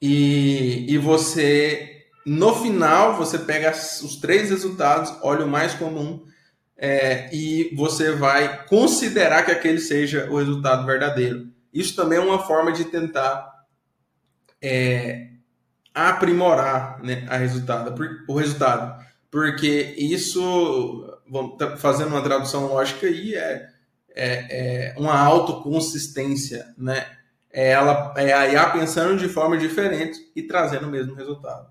E, 0.00 0.86
e 0.88 0.96
você, 0.96 2.06
no 2.24 2.54
final, 2.54 3.18
você 3.18 3.38
pega 3.38 3.70
os 3.70 4.16
três 4.16 4.48
resultados, 4.48 5.14
olha 5.20 5.44
o 5.44 5.48
mais 5.48 5.74
comum, 5.74 6.24
é, 6.78 7.28
e 7.30 7.74
você 7.76 8.12
vai 8.12 8.64
considerar 8.64 9.44
que 9.44 9.50
aquele 9.50 9.78
seja 9.78 10.30
o 10.30 10.38
resultado 10.38 10.86
verdadeiro. 10.86 11.48
Isso 11.70 11.94
também 11.94 12.16
é 12.16 12.22
uma 12.22 12.46
forma 12.46 12.72
de 12.72 12.86
tentar 12.86 13.52
é, 14.62 15.28
aprimorar 15.94 17.02
né, 17.02 17.26
a 17.28 17.36
resultado, 17.36 17.94
o 18.26 18.34
resultado. 18.34 19.04
Porque 19.30 19.94
isso, 19.98 21.20
tá 21.58 21.76
fazendo 21.76 22.08
uma 22.08 22.22
tradução 22.22 22.66
lógica 22.66 23.06
aí, 23.06 23.34
é 23.34 23.68
é, 24.14 24.92
é 24.92 24.98
uma 24.98 25.18
autoconsistência, 25.18 26.66
né? 26.76 27.06
É 27.52 27.70
ela 27.70 28.14
é 28.16 28.32
a 28.32 28.46
IA 28.46 28.70
pensando 28.70 29.18
de 29.18 29.28
forma 29.28 29.58
diferente 29.58 30.18
e 30.36 30.42
trazendo 30.42 30.86
o 30.86 30.90
mesmo 30.90 31.14
resultado. 31.14 31.68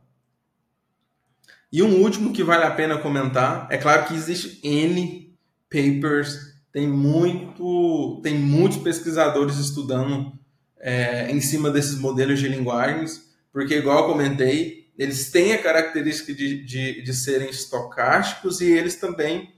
E 1.71 1.81
um 1.81 2.01
último 2.01 2.33
que 2.33 2.43
vale 2.43 2.63
a 2.63 2.71
pena 2.71 2.97
comentar, 2.97 3.67
é 3.69 3.77
claro 3.77 4.05
que 4.05 4.13
existe 4.13 4.59
N 4.67 5.37
papers, 5.69 6.49
tem 6.71 6.87
muito, 6.87 8.19
tem 8.23 8.37
muitos 8.37 8.79
pesquisadores 8.79 9.57
estudando 9.57 10.33
é, 10.79 11.31
em 11.31 11.39
cima 11.39 11.69
desses 11.69 11.97
modelos 11.97 12.39
de 12.39 12.47
linguagens, 12.47 13.29
porque 13.51 13.77
igual 13.77 13.99
eu 13.99 14.07
comentei, 14.07 14.89
eles 14.97 15.31
têm 15.31 15.53
a 15.53 15.61
característica 15.61 16.33
de, 16.33 16.63
de, 16.63 17.01
de 17.03 17.13
serem 17.13 17.49
estocásticos 17.49 18.61
e 18.61 18.71
eles 18.71 18.95
também 18.95 19.53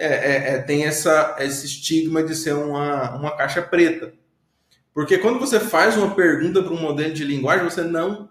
é, 0.00 0.06
é, 0.06 0.54
é, 0.54 0.58
tem 0.58 0.84
essa, 0.84 1.34
esse 1.40 1.66
estigma 1.66 2.22
de 2.22 2.36
ser 2.36 2.54
uma, 2.54 3.16
uma 3.16 3.36
caixa 3.36 3.60
preta. 3.60 4.14
Porque 4.94 5.18
quando 5.18 5.40
você 5.40 5.58
faz 5.58 5.96
uma 5.96 6.14
pergunta 6.14 6.62
para 6.62 6.72
um 6.72 6.80
modelo 6.80 7.12
de 7.12 7.24
linguagem, 7.24 7.68
você 7.68 7.82
não, 7.82 8.30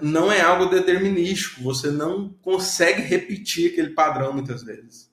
não 0.00 0.32
é 0.32 0.40
algo 0.40 0.66
determinístico, 0.66 1.62
você 1.62 1.90
não 1.90 2.34
consegue 2.40 3.02
repetir 3.02 3.72
aquele 3.72 3.90
padrão 3.90 4.32
muitas 4.32 4.62
vezes. 4.62 5.10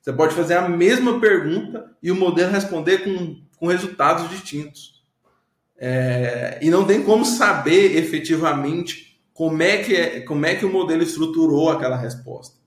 Você 0.00 0.12
pode 0.12 0.34
fazer 0.34 0.54
a 0.54 0.68
mesma 0.68 1.20
pergunta 1.20 1.92
e 2.02 2.10
o 2.10 2.16
modelo 2.16 2.50
responder 2.50 3.04
com, 3.04 3.40
com 3.56 3.68
resultados 3.68 4.28
distintos. 4.28 5.04
É, 5.78 6.58
e 6.60 6.70
não 6.70 6.84
tem 6.84 7.04
como 7.04 7.24
saber 7.24 7.96
efetivamente 7.96 9.22
como 9.32 9.62
é, 9.62 9.76
que 9.76 9.94
é, 9.94 10.20
como 10.22 10.44
é 10.44 10.56
que 10.56 10.66
o 10.66 10.72
modelo 10.72 11.04
estruturou 11.04 11.70
aquela 11.70 11.96
resposta. 11.96 12.57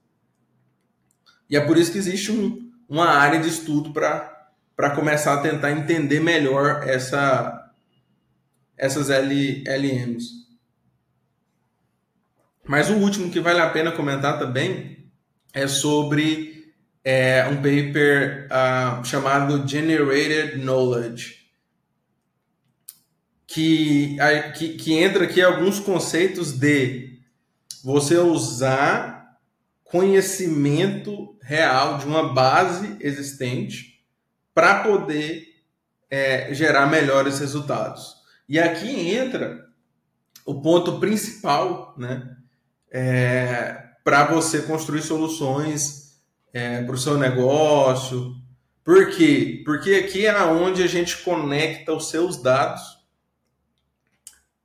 E 1.51 1.57
é 1.57 1.59
por 1.59 1.77
isso 1.77 1.91
que 1.91 1.97
existe 1.97 2.31
um, 2.31 2.71
uma 2.87 3.09
área 3.09 3.41
de 3.41 3.49
estudo 3.49 3.91
para 3.91 4.95
começar 4.95 5.33
a 5.33 5.41
tentar 5.41 5.73
entender 5.73 6.21
melhor 6.21 6.87
essa, 6.87 7.69
essas 8.77 9.09
L, 9.09 9.63
LMs. 9.67 10.47
Mas 12.65 12.89
o 12.89 12.95
último 12.95 13.29
que 13.29 13.41
vale 13.41 13.59
a 13.59 13.69
pena 13.69 13.91
comentar 13.91 14.39
também 14.39 15.11
é 15.53 15.67
sobre 15.67 16.73
é, 17.03 17.45
um 17.47 17.57
paper 17.57 18.47
uh, 18.47 19.03
chamado 19.03 19.67
Generated 19.67 20.57
Knowledge, 20.57 21.49
que, 23.45 24.15
que, 24.55 24.69
que 24.75 24.93
entra 24.93 25.25
aqui 25.25 25.41
alguns 25.41 25.81
conceitos 25.81 26.53
de 26.53 27.19
você 27.83 28.15
usar 28.17 29.10
conhecimento 29.91 31.37
real 31.41 31.97
de 31.97 32.05
uma 32.05 32.33
base 32.33 32.95
existente 33.01 34.01
para 34.53 34.83
poder 34.83 35.45
é, 36.09 36.53
gerar 36.53 36.87
melhores 36.87 37.39
resultados. 37.39 38.15
E 38.47 38.57
aqui 38.57 39.09
entra 39.09 39.65
o 40.45 40.61
ponto 40.61 40.99
principal, 40.99 41.93
né? 41.97 42.37
É, 42.89 43.89
para 44.03 44.25
você 44.25 44.61
construir 44.63 45.01
soluções 45.01 46.21
é, 46.53 46.81
para 46.83 46.95
o 46.95 46.97
seu 46.97 47.17
negócio. 47.17 48.35
Por 48.83 49.11
quê? 49.11 49.61
Porque 49.65 49.93
aqui 49.95 50.25
é 50.25 50.43
onde 50.43 50.83
a 50.83 50.87
gente 50.87 51.17
conecta 51.17 51.93
os 51.93 52.09
seus 52.09 52.41
dados 52.41 52.81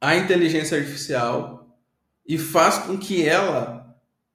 à 0.01 0.17
inteligência 0.17 0.79
artificial 0.79 1.77
e 2.27 2.39
faz 2.39 2.79
com 2.79 2.99
que 2.99 3.27
ela 3.29 3.76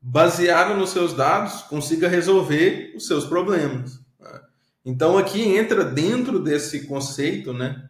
baseado 0.02 0.76
nos 0.76 0.90
seus 0.90 1.14
dados, 1.14 1.62
consiga 1.64 2.08
resolver 2.08 2.94
os 2.96 3.06
seus 3.06 3.26
problemas. 3.26 4.00
Né? 4.20 4.42
Então, 4.84 5.18
aqui 5.18 5.44
entra 5.56 5.86
dentro 5.86 6.40
desse 6.40 6.88
conceito, 6.88 7.54
né? 7.54 7.88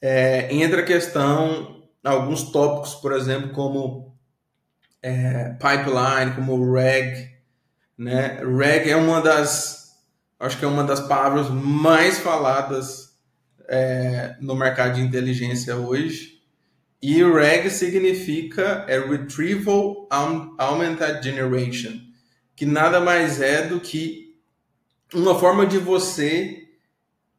É, 0.00 0.52
entra 0.52 0.80
a 0.80 0.84
questão, 0.84 1.84
alguns 2.02 2.50
tópicos, 2.50 2.96
por 2.96 3.12
exemplo, 3.12 3.50
como 3.50 4.12
é, 5.00 5.50
pipeline, 5.50 6.34
como 6.34 6.74
RAG. 6.74 7.30
Né? 7.96 8.40
RAG 8.42 8.90
é 8.90 8.96
uma 8.96 9.20
das, 9.20 9.96
acho 10.40 10.58
que 10.58 10.64
é 10.64 10.68
uma 10.68 10.82
das 10.82 11.00
palavras 11.00 11.48
mais 11.50 12.18
faladas 12.18 13.12
é, 13.68 14.36
no 14.40 14.56
mercado 14.56 14.94
de 14.94 15.02
inteligência 15.02 15.76
hoje. 15.76 16.41
E 17.02 17.20
RAG 17.22 17.68
significa 17.68 18.84
é 18.86 18.96
Retrieval 18.98 20.08
Augmented 20.56 21.20
Generation, 21.22 21.98
que 22.54 22.64
nada 22.64 23.00
mais 23.00 23.40
é 23.40 23.66
do 23.66 23.80
que 23.80 24.36
uma 25.12 25.36
forma 25.38 25.66
de 25.66 25.78
você 25.78 26.68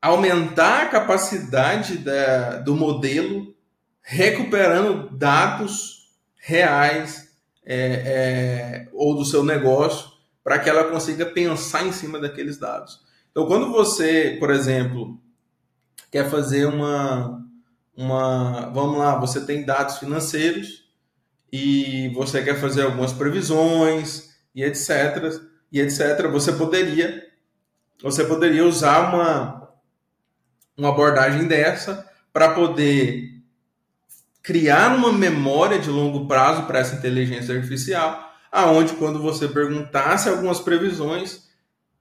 aumentar 0.01 0.83
a 0.83 0.89
capacidade 0.89 1.97
da, 1.97 2.57
do 2.57 2.75
modelo 2.75 3.55
recuperando 4.01 5.17
dados 5.17 6.09
reais 6.35 7.33
é, 7.65 7.77
é, 7.77 8.89
ou 8.91 9.15
do 9.15 9.23
seu 9.23 9.45
negócio 9.45 10.11
para 10.43 10.59
que 10.59 10.69
ela 10.69 10.91
consiga 10.91 11.25
pensar 11.25 11.87
em 11.87 11.93
cima 11.93 12.19
daqueles 12.19 12.57
dados. 12.57 12.99
Então, 13.31 13.47
quando 13.47 13.71
você, 13.71 14.35
por 14.39 14.51
exemplo, 14.51 15.17
quer 16.11 16.29
fazer 16.29 16.65
uma, 16.65 17.42
uma. 17.95 18.69
Vamos 18.71 18.97
lá, 18.97 19.15
você 19.15 19.45
tem 19.45 19.63
dados 19.63 19.97
financeiros 19.97 20.83
e 21.51 22.09
você 22.15 22.43
quer 22.43 22.59
fazer 22.59 22.83
algumas 22.83 23.13
previsões 23.13 24.33
e 24.55 24.63
etc. 24.63 25.39
E 25.71 25.79
etc. 25.79 26.27
Você 26.31 26.51
poderia, 26.53 27.23
você 28.01 28.23
poderia 28.25 28.65
usar 28.65 29.13
uma, 29.13 29.69
uma 30.77 30.89
abordagem 30.89 31.47
dessa 31.47 32.09
para 32.31 32.53
poder 32.53 33.31
criar 34.41 34.95
uma 34.95 35.11
memória 35.13 35.79
de 35.79 35.89
longo 35.89 36.27
prazo 36.27 36.63
para 36.63 36.79
essa 36.79 36.95
inteligência 36.95 37.55
artificial, 37.55 38.33
aonde 38.51 38.93
quando 38.93 39.21
você 39.21 39.47
perguntasse 39.47 40.27
algumas 40.27 40.59
previsões, 40.59 41.47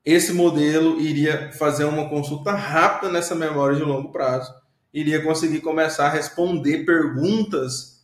esse 0.05 0.33
modelo 0.33 1.01
iria 1.01 1.53
fazer 1.53 1.85
uma 1.85 2.09
consulta 2.09 2.53
rápida 2.53 3.13
nessa 3.13 3.35
memória 3.35 3.77
de 3.77 3.85
longo 3.85 4.11
prazo 4.11 4.53
iria 4.93 5.23
conseguir 5.23 5.61
começar 5.61 6.07
a 6.07 6.11
responder 6.11 6.85
perguntas 6.85 8.03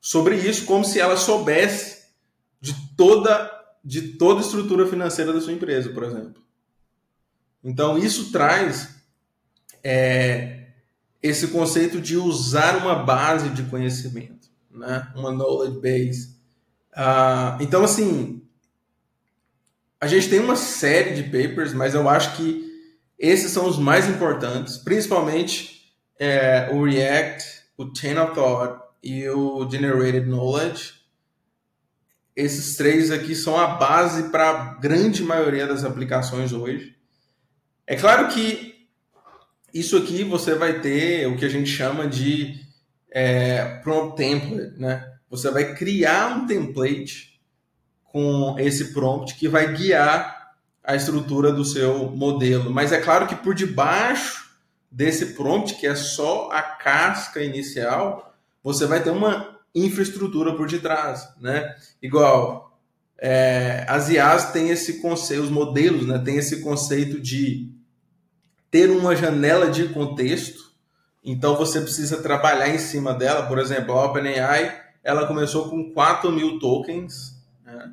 sobre 0.00 0.36
isso 0.36 0.64
como 0.64 0.84
se 0.84 1.00
ela 1.00 1.16
soubesse 1.16 2.04
de 2.60 2.74
toda 2.96 3.58
de 3.82 4.18
toda 4.18 4.40
a 4.40 4.44
estrutura 4.44 4.86
financeira 4.86 5.32
da 5.32 5.40
sua 5.40 5.54
empresa, 5.54 5.88
por 5.88 6.04
exemplo. 6.04 6.42
Então 7.64 7.96
isso 7.96 8.30
traz 8.30 8.94
é, 9.82 10.66
esse 11.22 11.48
conceito 11.48 11.98
de 11.98 12.16
usar 12.16 12.76
uma 12.76 12.94
base 12.94 13.48
de 13.50 13.62
conhecimento, 13.64 14.48
né? 14.70 15.10
uma 15.16 15.32
knowledge 15.32 15.80
base. 15.80 16.36
Ah, 16.94 17.56
então 17.58 17.82
assim, 17.82 18.42
a 19.98 20.06
gente 20.06 20.28
tem 20.28 20.40
uma 20.40 20.56
série 20.56 21.14
de 21.14 21.24
papers, 21.24 21.72
mas 21.72 21.94
eu 21.94 22.06
acho 22.06 22.36
que 22.36 22.70
esses 23.18 23.50
são 23.50 23.66
os 23.66 23.78
mais 23.78 24.08
importantes, 24.08 24.76
principalmente 24.76 25.79
é, 26.20 26.68
o 26.70 26.84
React, 26.84 27.44
o 27.78 27.90
Chain 27.96 28.18
of 28.18 28.34
Thought 28.34 28.78
e 29.02 29.26
o 29.30 29.66
Generated 29.68 30.26
Knowledge. 30.26 31.00
Esses 32.36 32.76
três 32.76 33.10
aqui 33.10 33.34
são 33.34 33.58
a 33.58 33.66
base 33.68 34.30
para 34.30 34.50
a 34.50 34.74
grande 34.74 35.24
maioria 35.24 35.66
das 35.66 35.82
aplicações 35.82 36.52
hoje. 36.52 36.94
É 37.86 37.96
claro 37.96 38.28
que 38.28 38.86
isso 39.72 39.96
aqui 39.96 40.22
você 40.22 40.54
vai 40.54 40.80
ter 40.80 41.26
o 41.26 41.36
que 41.36 41.44
a 41.44 41.48
gente 41.48 41.70
chama 41.70 42.06
de 42.06 42.60
é, 43.10 43.80
prompt 43.82 44.16
template, 44.16 44.78
né? 44.78 45.10
Você 45.30 45.50
vai 45.50 45.74
criar 45.74 46.36
um 46.36 46.46
template 46.46 47.40
com 48.04 48.56
esse 48.58 48.92
prompt 48.92 49.36
que 49.36 49.48
vai 49.48 49.72
guiar 49.72 50.54
a 50.82 50.94
estrutura 50.94 51.52
do 51.52 51.64
seu 51.64 52.10
modelo. 52.10 52.70
Mas 52.70 52.92
é 52.92 53.00
claro 53.00 53.26
que 53.26 53.36
por 53.36 53.54
debaixo 53.54 54.49
desse 54.90 55.34
prompt, 55.34 55.74
que 55.74 55.86
é 55.86 55.94
só 55.94 56.50
a 56.50 56.60
casca 56.60 57.42
inicial, 57.42 58.34
você 58.62 58.86
vai 58.86 59.02
ter 59.02 59.10
uma 59.10 59.60
infraestrutura 59.74 60.54
por 60.54 60.66
detrás, 60.66 61.28
né? 61.40 61.76
Igual 62.02 62.70
é, 63.18 63.84
as 63.86 64.08
IAs 64.08 64.50
têm 64.50 64.70
esse 64.70 65.00
conceito, 65.00 65.42
os 65.42 65.50
modelos, 65.50 66.06
né, 66.06 66.18
têm 66.18 66.36
esse 66.36 66.62
conceito 66.62 67.20
de 67.20 67.70
ter 68.70 68.90
uma 68.90 69.14
janela 69.14 69.70
de 69.70 69.88
contexto. 69.90 70.70
Então 71.22 71.54
você 71.54 71.80
precisa 71.82 72.22
trabalhar 72.22 72.68
em 72.68 72.78
cima 72.78 73.12
dela. 73.12 73.46
Por 73.46 73.58
exemplo, 73.58 73.92
a 73.92 74.06
OpenAI 74.06 74.80
ela 75.04 75.26
começou 75.26 75.68
com 75.68 75.92
4 75.92 76.32
mil 76.32 76.58
tokens. 76.58 77.36
Né? 77.64 77.92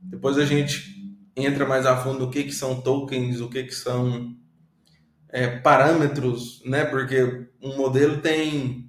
Depois 0.00 0.38
a 0.38 0.46
gente 0.46 0.94
entra 1.36 1.66
mais 1.66 1.84
a 1.84 1.96
fundo 1.96 2.24
o 2.24 2.30
que, 2.30 2.44
que 2.44 2.52
são 2.52 2.80
tokens, 2.80 3.40
o 3.40 3.50
que, 3.50 3.64
que 3.64 3.74
são 3.74 4.34
é, 5.34 5.48
parâmetros, 5.48 6.62
né? 6.64 6.84
Porque 6.84 7.48
um 7.60 7.76
modelo 7.76 8.20
tem, 8.20 8.88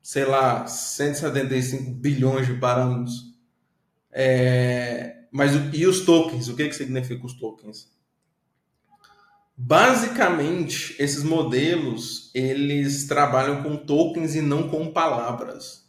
sei 0.00 0.24
lá, 0.24 0.64
175 0.64 1.90
bilhões 1.90 2.46
de 2.46 2.54
parâmetros. 2.54 3.34
É, 4.12 5.24
mas 5.32 5.50
e 5.74 5.84
os 5.84 6.04
tokens? 6.04 6.46
O 6.46 6.54
que, 6.54 6.68
que 6.68 6.76
significa 6.76 7.26
os 7.26 7.32
tokens? 7.34 7.92
Basicamente, 9.56 10.94
esses 11.00 11.24
modelos 11.24 12.30
eles 12.32 13.08
trabalham 13.08 13.64
com 13.64 13.76
tokens 13.76 14.36
e 14.36 14.40
não 14.40 14.68
com 14.68 14.92
palavras. 14.92 15.84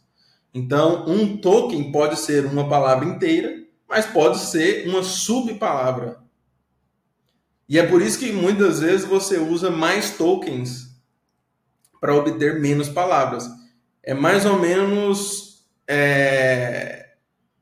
Então, 0.52 1.08
um 1.08 1.36
token 1.36 1.92
pode 1.92 2.18
ser 2.18 2.46
uma 2.46 2.68
palavra 2.68 3.06
inteira, 3.06 3.64
mas 3.88 4.06
pode 4.06 4.38
ser 4.38 4.88
uma 4.88 5.04
subpalavra. 5.04 6.18
E 7.68 7.78
é 7.78 7.86
por 7.86 8.00
isso 8.00 8.18
que 8.18 8.32
muitas 8.32 8.80
vezes 8.80 9.06
você 9.06 9.36
usa 9.38 9.70
mais 9.70 10.16
tokens 10.16 10.88
para 12.00 12.14
obter 12.14 12.58
menos 12.60 12.88
palavras. 12.88 13.46
É 14.02 14.14
mais 14.14 14.46
ou 14.46 14.58
menos 14.58 15.66
é, 15.86 17.10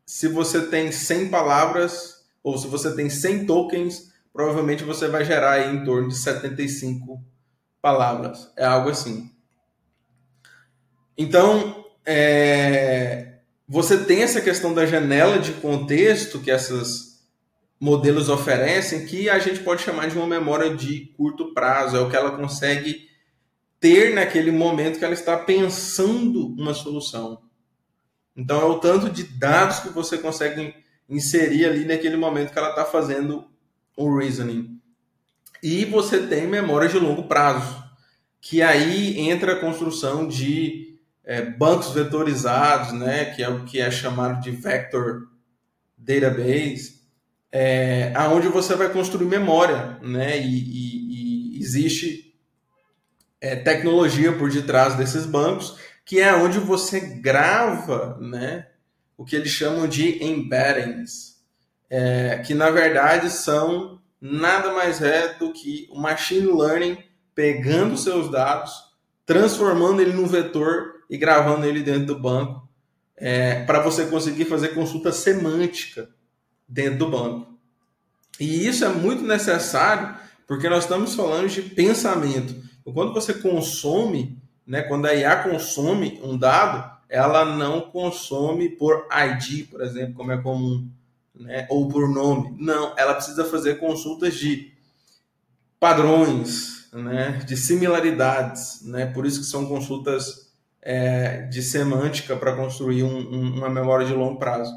se 0.05 0.29
você 0.29 0.66
tem 0.66 0.92
100 0.92 1.29
palavras 1.29 2.25
ou 2.42 2.57
se 2.57 2.69
você 2.69 2.95
tem 2.95 3.11
100 3.11 3.47
tokens, 3.47 4.12
provavelmente 4.33 4.85
você 4.85 5.09
vai 5.09 5.25
gerar 5.25 5.73
em 5.73 5.85
torno 5.85 6.09
de 6.09 6.16
75 6.16 7.21
palavras. 7.83 8.53
É 8.57 8.64
algo 8.64 8.90
assim. 8.90 9.31
Então, 11.19 11.85
é, 12.05 13.38
você 13.66 14.05
tem 14.05 14.23
essa 14.23 14.40
questão 14.40 14.73
da 14.73 14.87
janela 14.87 15.38
de 15.38 15.53
contexto 15.55 16.38
que 16.38 16.51
esses 16.51 17.06
modelos 17.78 18.28
oferecem, 18.28 19.06
que 19.06 19.28
a 19.28 19.38
gente 19.38 19.60
pode 19.60 19.82
chamar 19.82 20.08
de 20.08 20.16
uma 20.16 20.26
memória 20.26 20.74
de 20.74 21.12
curto 21.16 21.52
prazo, 21.52 21.96
é 21.96 22.00
o 22.00 22.08
que 22.08 22.16
ela 22.16 22.36
consegue 22.36 23.06
ter 23.78 24.14
naquele 24.14 24.50
momento 24.50 24.98
que 24.98 25.04
ela 25.04 25.14
está 25.14 25.36
pensando 25.36 26.48
uma 26.48 26.72
solução. 26.72 27.42
Então, 28.34 28.60
é 28.60 28.64
o 28.64 28.78
tanto 28.78 29.08
de 29.10 29.24
dados 29.24 29.80
que 29.80 29.88
você 29.90 30.18
consegue 30.18 30.74
inserir 31.08 31.66
ali 31.66 31.84
naquele 31.84 32.16
momento 32.16 32.52
que 32.52 32.58
ela 32.58 32.70
está 32.70 32.84
fazendo 32.84 33.48
o 33.96 34.16
reasoning. 34.16 34.80
E 35.62 35.84
você 35.84 36.26
tem 36.26 36.46
memória 36.46 36.88
de 36.88 36.98
longo 36.98 37.24
prazo, 37.24 37.82
que 38.40 38.62
aí 38.62 39.18
entra 39.18 39.54
a 39.54 39.60
construção 39.60 40.26
de 40.28 40.98
é, 41.24 41.42
bancos 41.42 41.90
vetorizados, 41.90 42.92
né, 42.92 43.26
que 43.34 43.42
é 43.42 43.48
o 43.48 43.64
que 43.64 43.80
é 43.80 43.90
chamado 43.90 44.40
de 44.42 44.50
vector 44.50 45.28
database, 45.96 46.95
é, 47.52 48.12
aonde 48.14 48.48
você 48.48 48.74
vai 48.74 48.88
construir 48.90 49.26
memória, 49.26 49.98
né, 50.02 50.38
e, 50.38 50.59
e, 50.59 51.56
e 51.56 51.61
existe 51.61 52.35
é, 53.40 53.56
tecnologia 53.56 54.32
por 54.32 54.50
detrás 54.50 54.94
desses 54.94 55.26
bancos, 55.26 55.78
que 56.04 56.20
é 56.20 56.35
onde 56.35 56.59
você 56.59 57.00
grava, 57.00 58.18
né, 58.20 58.66
o 59.16 59.24
que 59.24 59.37
eles 59.37 59.50
chamam 59.50 59.88
de 59.88 60.22
embeddings, 60.22 61.37
é, 61.88 62.42
que 62.46 62.54
na 62.54 62.70
verdade 62.70 63.30
são 63.30 64.00
nada 64.20 64.72
mais 64.72 65.00
é 65.00 65.35
do 65.35 65.52
que 65.52 65.88
o 65.90 66.00
machine 66.00 66.46
learning 66.46 66.98
pegando 67.35 67.96
seus 67.96 68.30
dados, 68.30 68.72
transformando 69.24 70.00
ele 70.00 70.12
num 70.12 70.26
vetor 70.26 71.04
e 71.09 71.16
gravando 71.16 71.66
ele 71.66 71.82
dentro 71.82 72.06
do 72.06 72.20
banco 72.20 72.66
é, 73.16 73.64
para 73.64 73.80
você 73.80 74.06
conseguir 74.06 74.44
fazer 74.44 74.68
consulta 74.68 75.11
semântica 75.11 76.09
dentro 76.68 76.98
do 76.98 77.11
banco. 77.11 77.46
E 78.38 78.66
isso 78.66 78.85
é 78.85 78.88
muito 78.88 79.22
necessário 79.22 80.16
porque 80.46 80.68
nós 80.68 80.85
estamos 80.85 81.14
falando 81.14 81.48
de 81.48 81.62
pensamento. 81.62 82.55
Então, 82.81 82.92
quando 82.92 83.12
você 83.12 83.35
consome, 83.35 84.40
né, 84.66 84.83
quando 84.83 85.07
a 85.07 85.14
IA 85.14 85.42
consome 85.42 86.20
um 86.22 86.37
dado, 86.37 86.96
ela 87.09 87.44
não 87.44 87.81
consome 87.81 88.68
por 88.68 89.07
ID, 89.11 89.68
por 89.68 89.81
exemplo, 89.81 90.14
como 90.14 90.33
é 90.33 90.38
comum, 90.38 90.88
né, 91.35 91.66
ou 91.68 91.88
por 91.88 92.09
nome. 92.09 92.57
Não, 92.59 92.94
ela 92.96 93.14
precisa 93.14 93.44
fazer 93.44 93.79
consultas 93.79 94.35
de 94.35 94.72
padrões, 95.81 96.88
né, 96.92 97.42
de 97.46 97.57
similaridades, 97.57 98.83
né, 98.83 99.07
por 99.07 99.26
isso 99.26 99.40
que 99.40 99.46
são 99.46 99.66
consultas 99.66 100.52
é, 100.81 101.42
de 101.42 101.62
semântica 101.62 102.37
para 102.37 102.55
construir 102.55 103.02
um, 103.02 103.18
um, 103.18 103.57
uma 103.57 103.68
memória 103.68 104.07
de 104.07 104.12
longo 104.12 104.38
prazo. 104.38 104.72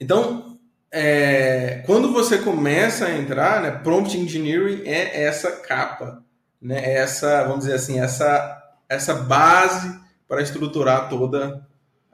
Então, 0.00 0.58
é, 0.90 1.82
quando 1.86 2.12
você 2.12 2.38
começa 2.38 3.06
a 3.06 3.16
entrar, 3.16 3.62
né, 3.62 3.70
prompt 3.70 4.16
engineering 4.16 4.82
é 4.84 5.24
essa 5.24 5.52
capa, 5.52 6.24
né, 6.60 6.78
é 6.84 6.94
essa, 6.94 7.44
vamos 7.44 7.60
dizer 7.60 7.74
assim, 7.74 8.00
essa, 8.00 8.74
essa 8.88 9.14
base 9.14 10.00
para 10.26 10.42
estruturar 10.42 11.08
toda 11.08 11.66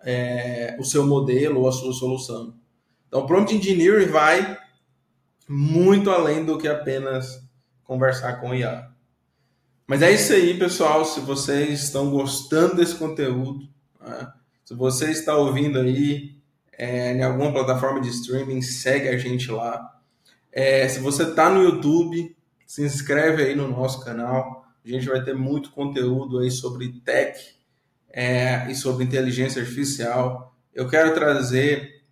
é, 0.02 0.76
o 0.78 0.84
seu 0.84 1.06
modelo 1.06 1.60
ou 1.60 1.68
a 1.68 1.72
sua 1.72 1.92
solução. 1.92 2.54
Então, 3.08 3.26
prompt 3.26 3.54
engineering 3.54 4.10
vai 4.10 4.58
muito 5.48 6.10
além 6.10 6.44
do 6.44 6.58
que 6.58 6.66
apenas 6.66 7.40
conversar 7.84 8.40
com 8.40 8.54
IA. 8.54 8.90
Mas 9.86 10.02
é 10.02 10.10
isso 10.10 10.32
aí, 10.32 10.58
pessoal. 10.58 11.04
Se 11.04 11.20
vocês 11.20 11.84
estão 11.84 12.10
gostando 12.10 12.76
desse 12.76 12.96
conteúdo, 12.96 13.68
né? 14.00 14.32
se 14.64 14.74
você 14.74 15.12
está 15.12 15.36
ouvindo 15.36 15.78
aí 15.78 16.35
é, 16.78 17.12
em 17.12 17.22
alguma 17.22 17.52
plataforma 17.52 18.00
de 18.00 18.08
streaming, 18.08 18.62
segue 18.62 19.08
a 19.08 19.16
gente 19.16 19.50
lá. 19.50 19.94
É, 20.52 20.88
se 20.88 21.00
você 21.00 21.24
está 21.24 21.50
no 21.50 21.62
YouTube, 21.62 22.36
se 22.66 22.82
inscreve 22.82 23.44
aí 23.44 23.54
no 23.54 23.68
nosso 23.68 24.04
canal. 24.04 24.66
A 24.84 24.88
gente 24.88 25.06
vai 25.06 25.22
ter 25.22 25.34
muito 25.34 25.70
conteúdo 25.70 26.38
aí 26.38 26.50
sobre 26.50 27.00
tech 27.04 27.38
é, 28.10 28.70
e 28.70 28.74
sobre 28.74 29.04
inteligência 29.04 29.62
artificial. 29.62 30.54
Eu 30.74 30.88
quero 30.88 31.14
trazer 31.14 32.02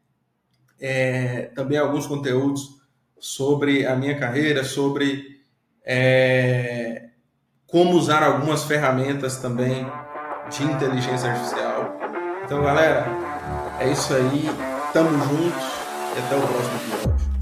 é, 0.80 1.50
também 1.54 1.78
alguns 1.78 2.06
conteúdos 2.06 2.80
sobre 3.18 3.86
a 3.86 3.96
minha 3.96 4.18
carreira, 4.18 4.64
sobre 4.64 5.40
é, 5.84 7.08
como 7.66 7.96
usar 7.96 8.22
algumas 8.22 8.64
ferramentas 8.64 9.38
também 9.38 9.86
de 10.50 10.62
inteligência 10.62 11.30
artificial. 11.30 11.98
Então, 12.44 12.62
galera, 12.62 13.23
é 13.80 13.90
isso 13.90 14.14
aí. 14.14 14.50
Tamo 14.92 15.10
juntos 15.10 15.64
e 16.14 16.18
até 16.18 16.36
o 16.36 16.40
próximo 16.40 16.76
episódio. 16.76 17.33